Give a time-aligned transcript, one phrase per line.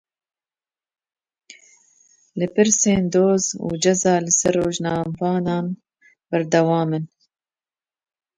[2.39, 5.65] Lêpirsîn, doz û ceza li ser rojnamevanan
[6.29, 7.05] berdewam in.